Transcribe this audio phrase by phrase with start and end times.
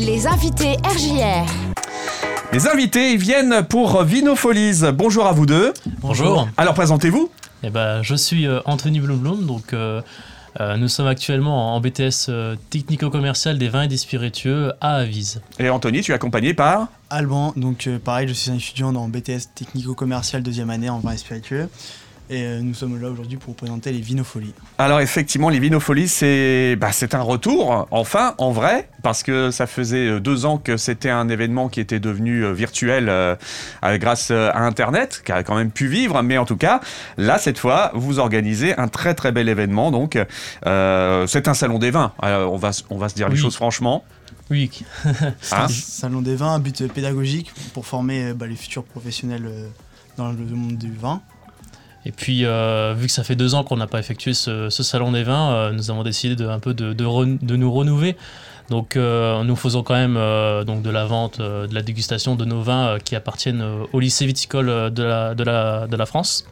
[0.00, 1.44] Les invités RJR.
[2.52, 4.82] Les invités viennent pour Vinofolies.
[4.94, 5.74] Bonjour à vous deux.
[5.98, 6.48] Bonjour.
[6.56, 7.28] Alors présentez-vous.
[7.64, 10.00] Eh ben, je suis euh, Anthony Blumblum, donc euh,
[10.60, 12.30] euh, nous sommes actuellement en BTS
[12.70, 15.40] technico-commercial des vins et des spiritueux à Avise.
[15.58, 16.86] Et Anthony, tu es accompagné par?
[17.10, 21.12] Alban, donc euh, pareil, je suis un étudiant dans BTS technico-commercial deuxième année en vin
[21.12, 21.68] et spiritueux.
[22.30, 24.52] Et euh, nous sommes là aujourd'hui pour vous présenter les Vinofolies.
[24.76, 29.66] Alors effectivement, les Vinofolies, c'est bah, c'est un retour, enfin, en vrai, parce que ça
[29.66, 33.34] faisait euh, deux ans que c'était un événement qui était devenu euh, virtuel euh,
[33.82, 36.80] grâce à Internet, qui a quand même pu vivre, mais en tout cas,
[37.16, 40.18] là, cette fois, vous organisez un très très bel événement, donc
[40.66, 43.56] euh, c'est un salon des vins, Alors, on, va, on va se dire les choses
[43.56, 44.04] franchement.
[44.50, 44.70] Oui,
[45.52, 49.50] Hein Salon des vins, un but pédagogique pour former bah, les futurs professionnels
[50.16, 51.20] dans le monde du vin.
[52.08, 55.12] Et puis euh, vu que ça fait deux ans qu'on n'a pas effectué ce, salon
[55.12, 58.16] des vins, euh, nous avons décidé de, nous renouveler.
[58.70, 62.96] Donc euh, nous faisons quand même de la vente, de la dégustation de nos vins
[63.04, 66.46] qui appartiennent au lycée viticole de la France.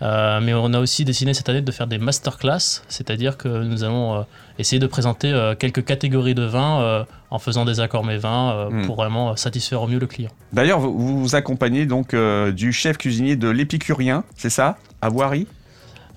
[0.00, 3.82] Euh, mais on a aussi décidé cette année de faire des masterclass, c'est-à-dire que nous
[3.82, 4.20] allons euh,
[4.58, 8.86] essayer de présenter euh, quelques catégories de vins en faisant des accords mes vins Hmm.
[8.86, 10.30] pour vraiment satisfaire au mieux le client.
[10.52, 12.14] D'ailleurs, vous vous accompagnez donc
[12.54, 15.46] du chef cuisinier de l'épicurien, c'est ça À Voiry?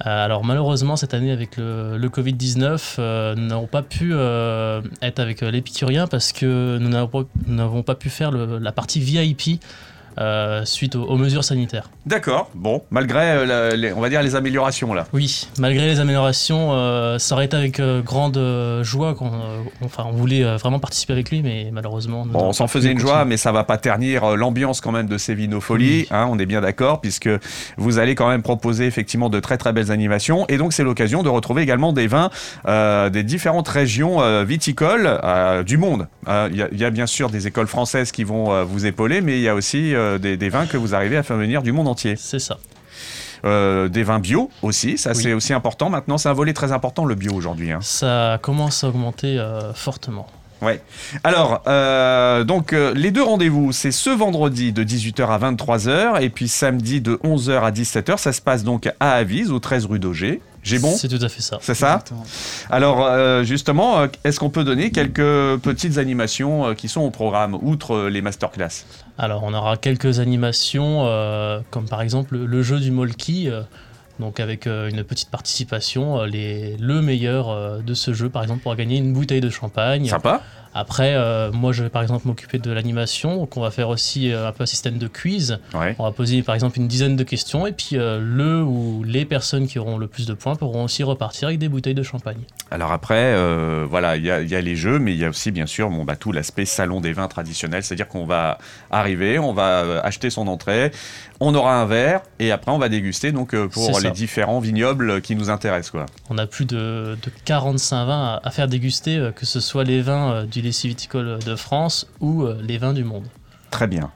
[0.04, 5.20] Alors malheureusement cette année avec le, le Covid-19, euh, nous n'avons pas pu euh, être
[5.20, 9.62] avec l'épicurien parce que nous n'avons pas, pu faire le- la partie VIP
[10.20, 11.90] euh, suite aux, aux mesures sanitaires.
[12.06, 15.06] D'accord, bon, malgré, euh, la- les- on va dire, les améliorations là.
[15.14, 18.40] Oui, malgré les améliorations, euh, ça aurait été avec euh, grande
[18.84, 19.32] joie qu'on
[19.84, 22.26] enfin, on voulait vraiment participer avec lui, mais malheureusement...
[22.26, 25.18] Bon, on s'en faisait une joie, mais ça va pas ternir l'ambiance quand même de
[25.18, 26.08] ces vinofolies, Oui.
[26.12, 27.30] hein, on est bien d'accord, puisque
[27.78, 31.24] vous allez quand même proposer effectivement de très très belles animations, et donc c'est l'occasion
[31.24, 32.30] de retrouver également des vins
[33.12, 35.20] des différentes régions viticoles
[35.66, 36.08] du monde.
[36.28, 39.22] Il y, a- il y a bien sûr des écoles françaises qui vont vous épauler,
[39.22, 41.62] mais il y a aussi euh, des, des vins que vous arrivez à faire venir
[41.64, 42.16] du monde entier.
[42.18, 42.58] C'est ça.
[43.44, 45.24] Euh, des vins bio aussi, ça Oui.
[45.24, 45.90] c'est aussi important.
[45.90, 47.72] Maintenant, c'est un volet très important le bio aujourd'hui.
[47.72, 47.80] hein.
[47.82, 50.28] Ça commence à augmenter euh, fortement.
[50.62, 50.80] Ouais.
[51.24, 56.30] Alors, euh, donc, euh, les deux rendez-vous, c'est ce vendredi de 18h à 23h et
[56.30, 58.18] puis samedi de 11h à 17h.
[58.20, 60.40] Ça se passe donc à Avise, au 13 rue d'Auger.
[60.64, 61.58] J'ai bon C'est tout à fait ça.
[61.62, 62.24] C'est ça Exactement.
[62.70, 67.10] Alors, euh, justement, euh, est-ce qu'on peut donner quelques petites animations euh, qui sont au
[67.10, 68.86] programme, outre euh, les masterclass?
[69.18, 73.62] Alors, on aura quelques animations, euh, comme par exemple le, jeu du Molki, euh,
[74.20, 76.20] donc avec euh, une petite participation.
[76.22, 79.50] euh, les, le meilleur euh, de ce jeu, par exemple, pourra gagner une bouteille de
[79.50, 80.06] champagne.
[80.08, 80.42] Sympa
[80.74, 84.32] Après, euh, moi, je vais par exemple m'occuper de l'animation, donc on va faire aussi
[84.32, 85.60] euh, un peu un système de quiz.
[85.74, 85.96] Ouais.
[86.00, 89.26] On va poser par exemple une dizaine de questions, et puis euh, le ou les
[89.26, 92.42] personnes qui auront le plus de points pourront aussi repartir avec des bouteilles de champagne.
[92.70, 93.36] Alors après,
[93.86, 95.66] voilà, il y a, il y a les jeux, mais il y a aussi bien
[95.66, 98.60] sûr bon, bah, tout l'aspect salon des vins traditionnels, c'est-à-dire qu'on va
[98.90, 100.92] arriver, on va acheter son entrée,
[101.42, 105.36] on aura un verre, et après on va déguster donc pour les différents vignobles qui
[105.36, 105.92] nous intéressent.
[105.92, 106.06] Quoi.
[106.30, 110.02] On a plus de, de 45 vins à, à faire déguster, que ce soit les
[110.02, 113.26] vins du lycée viticole de France ou euh, les vins du monde.
[113.70, 114.12] Très bien.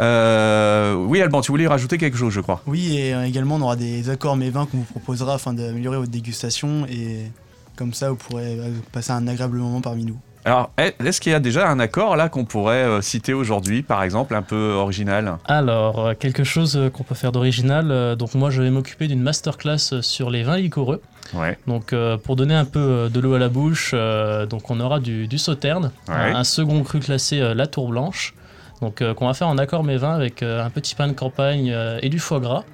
[0.00, 2.62] Euh, oui, Alban, tu voulais rajouter quelque chose, je crois.
[2.66, 5.96] Oui, et euh, également on aura des accords mes vins qu'on vous proposera afin d'améliorer
[5.96, 7.30] votre dégustation et
[7.76, 8.58] comme ça vous pourrez
[8.92, 10.18] passer un agréable moment parmi nous.
[10.44, 13.82] Alors, est- est-ce qu'il y a déjà un accord là qu'on pourrait euh, citer aujourd'hui,
[13.82, 15.36] par exemple, un peu original?
[15.46, 18.16] Alors, euh, quelque chose euh, qu'on peut faire d'original.
[18.16, 21.00] donc, moi, je vais m'occuper d'une masterclass sur les vins liquoreux.
[21.34, 21.56] Ouais.
[21.66, 21.94] Donc,
[22.24, 23.94] pour donner un peu de l'eau à la bouche,
[24.50, 26.14] donc on aura du, du sauterne, Ouais.
[26.14, 28.34] un, un second cru classé la tour blanche.
[28.82, 32.08] Donc, qu'on va faire en accord mes vins avec un petit pain de campagne et
[32.08, 32.64] du foie gras.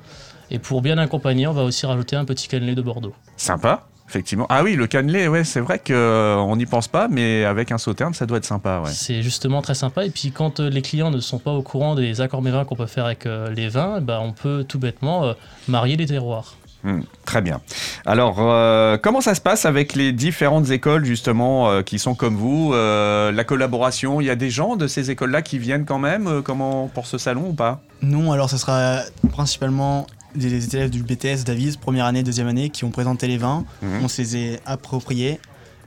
[0.51, 3.15] Et pour bien accompagner, on va aussi rajouter un petit cannelé de Bordeaux.
[3.37, 4.47] Sympa, effectivement.
[4.49, 8.15] Ah oui, le cannelé, ouais, c'est vrai qu'on n'y pense pas, mais avec un sauterne,
[8.15, 8.91] ça doit être sympa, ouais.
[8.93, 10.05] C'est justement très sympa.
[10.05, 12.77] Et puis quand euh, les clients ne sont pas au courant des accords vins qu'on
[12.77, 15.33] peut faire avec euh, les vins, bah, on peut tout bêtement euh,
[15.69, 16.57] marier les terroirs.
[16.85, 17.61] Hmm, très bien.
[18.07, 22.37] Alors, euh, comment ça se passe avec les différentes écoles, justement, euh, qui sont comme
[22.37, 25.99] vous Euh, La collaboration, il y a des gens de ces écoles-là qui viennent quand
[25.99, 27.81] même euh, comment, pour ce salon ou pas?
[28.01, 29.01] Non, alors ce sera
[29.33, 33.65] principalement des élèves du BTS d'Avise, première année, deuxième année, qui ont présenté les vins,
[33.83, 34.01] Mhm.
[34.03, 35.41] on se les appropriés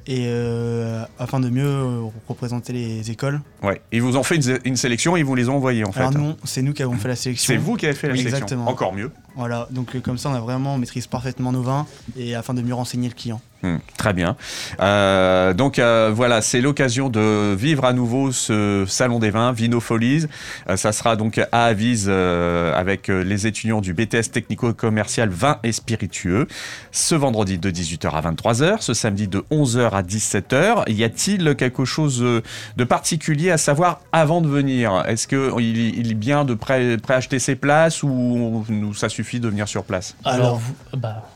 [0.07, 3.39] et euh, afin de mieux représenter les écoles.
[3.61, 3.81] Ouais.
[3.91, 5.99] Ils vous ont fait une, une sélection, ils vous les ont envoyés, en fait.
[5.99, 7.53] Alors non, c'est nous qui avons fait la sélection.
[7.53, 8.37] c'est vous qui avez fait la sélection.
[8.37, 8.67] exactement.
[8.67, 9.11] Encore mieux.
[9.35, 11.85] Voilà, donc euh, comme ça on a vraiment on maîtrise parfaitement nos vins
[12.17, 13.39] et afin de mieux renseigner le client.
[13.63, 14.35] Hmm, très bien.
[14.79, 20.25] Euh, donc euh, voilà, c'est l'occasion de vivre à nouveau ce salon des vins, Vinofolies.
[20.67, 25.71] Euh, ça sera donc à Avise euh, avec les étudiants du BTS technico-commercial vin et
[25.71, 26.47] spiritueux.
[26.91, 30.91] Ce vendredi de 18h à 23h, ce samedi de 11h à 17h.
[30.91, 35.03] Y a-t-il quelque chose de particulier à savoir avant de venir?
[35.07, 38.65] Est-ce qu'il il est bien de pré- préacheter ses places ou
[38.95, 40.15] ça suffit de venir sur place?
[40.25, 41.29] Alors, Alors- vous- bah,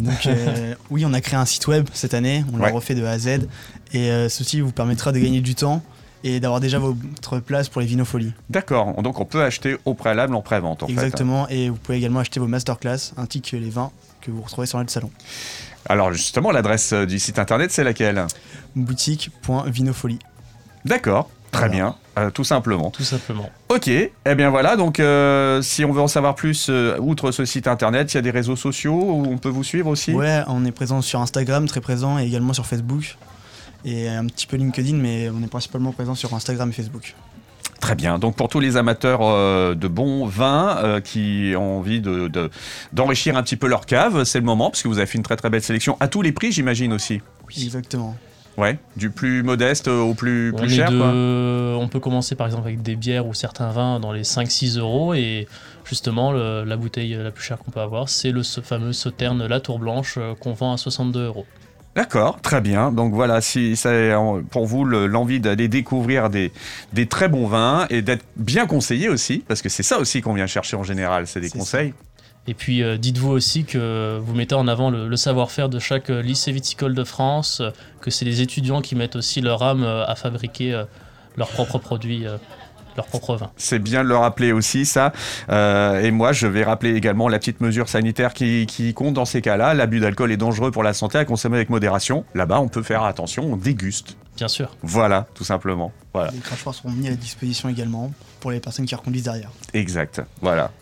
[0.00, 2.66] donc, euh, oui, on a créé un site web cette année, on Ouais.
[2.66, 3.46] l'a refait de A à Z,
[3.92, 5.82] et euh, ceci vous permettra de gagner du temps
[6.22, 8.32] et d'avoir déjà votre place pour les vinofolies.
[8.50, 10.92] D'accord, donc on peut acheter au préalable en pré-vente en fait.
[10.92, 14.66] Exactement, et vous pouvez également acheter vos masterclass ainsi que les vins que vous retrouvez
[14.66, 15.10] sur le salon.
[15.88, 18.26] Alors justement, l'adresse euh, du site internet, c'est laquelle?
[18.76, 20.18] Boutique.vinofolie.
[20.84, 21.72] D'accord, très Voilà.
[21.74, 22.90] bien, euh, tout simplement.
[22.90, 23.50] tout simplement.
[23.68, 27.44] Ok, eh bien voilà, donc euh, si on veut en savoir plus, euh, outre ce
[27.44, 30.12] site internet, il y a des réseaux sociaux où on peut vous suivre aussi?
[30.12, 33.16] Ouais, on est présent sur Instagram, très présent, et également sur Facebook.
[33.84, 37.14] Et un petit peu LinkedIn, mais on est principalement présent sur Instagram et Facebook.
[37.80, 42.02] Très bien, donc pour tous les amateurs euh, de bons vins euh, qui ont envie
[42.02, 42.50] de- de-
[42.92, 45.24] d'enrichir un petit peu leur cave, c'est le moment, parce que vous avez fait une
[45.24, 47.22] très très belle sélection à tous les prix, j'imagine aussi.
[47.58, 48.14] Exactement.
[48.58, 50.90] Ouais, du plus modeste au plus, cher.
[50.90, 51.82] de- quoi.
[51.82, 55.14] on peut commencer par exemple avec des bières ou certains vins dans les 5-6 euros
[55.14, 55.46] et
[55.84, 59.46] justement le- la bouteille la plus chère qu'on peut avoir c'est le ce fameux Sauterne
[59.46, 61.46] La Tour Blanche euh, qu'on vend à 62 euros.
[61.96, 62.92] D'accord, très bien.
[62.92, 64.12] Donc voilà, si c'est
[64.50, 66.52] pour vous le- l'envie d'aller découvrir des,
[66.92, 70.34] des très bons vins et d'être bien conseillé aussi, parce que c'est ça aussi qu'on
[70.34, 71.92] vient chercher en général, c'est des conseils.
[72.46, 76.10] Et puis euh, dites-vous aussi que vous mettez en avant le, le savoir-faire de chaque
[76.10, 77.70] euh, lycée viticole de France, euh,
[78.00, 80.84] que c'est les étudiants qui mettent aussi leur âme à fabriquer euh,
[81.36, 82.38] leurs propres produits, euh,
[82.96, 83.50] leurs propres vins.
[83.56, 85.12] C'est bien de le rappeler aussi, ça.
[85.50, 89.26] Euh, et moi, je vais rappeler également la petite mesure sanitaire qui, qui compte dans
[89.26, 89.74] ces cas-là.
[89.74, 92.24] L'abus d'alcool est dangereux pour la santé à consommer avec modération.
[92.34, 94.16] Là-bas, on peut faire attention, on déguste.
[94.36, 94.74] Bien sûr.
[94.82, 95.92] Voilà, tout simplement.
[96.14, 98.10] Voilà, Les crachoirs seront mis à disposition également
[98.40, 99.50] pour les personnes qui reconduisent derrière.
[99.74, 100.22] exact.
[100.40, 100.72] Voilà.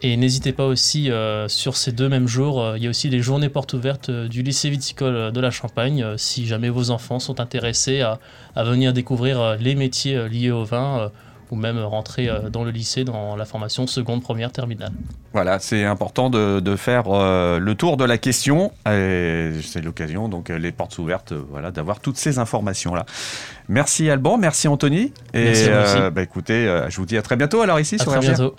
[0.00, 3.08] Et n'hésitez pas aussi, euh, sur ces deux mêmes jours, euh, il y a aussi
[3.10, 7.18] les journées portes ouvertes euh, du lycée viticole de la Champagne, si jamais vos enfants
[7.18, 8.20] sont intéressés à,
[8.54, 11.10] à venir découvrir les métiers liés au vin,
[11.50, 14.92] ou même rentrer dans le lycée dans la formation seconde, première, terminale.
[15.32, 18.70] Voilà, c'est important de, de faire le tour de la question.
[18.88, 23.06] Et C'est l'occasion, donc les portes ouvertes, voilà, d'avoir toutes ces informations-là.
[23.68, 25.12] Merci Alban, merci Anthony.
[25.32, 26.10] Et Merci à vous aussi.
[26.12, 28.54] bah, écoutez, je vous dis à très bientôt alors ici À sur très bientôt.